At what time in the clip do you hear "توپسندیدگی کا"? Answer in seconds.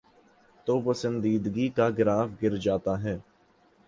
0.67-1.89